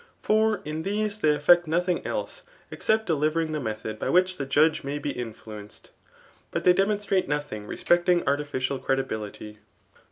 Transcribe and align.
Far 0.23 0.61
in 0.65 0.81
these 0.81 1.19
they 1.19 1.27
eflPect 1.37 1.65
notlidi^ 1.67 2.03
else 2.07 2.41
except 2.71 3.05
delivering, 3.05 3.51
the 3.51 3.59
medk)d 3.59 3.99
by 3.99 4.09
which 4.09 4.37
the 4.37 4.47
Judge 4.47 4.83
may 4.83 4.97
be 4.97 5.11
influenced; 5.11 5.91
but 6.49 6.63
theyt 6.63 6.73
dsoMpstraie 6.77 7.27
Qetbmg 7.27 7.67
respecting 7.67 8.21
ardfidal 8.23 8.81
credjjbslity 8.83 9.57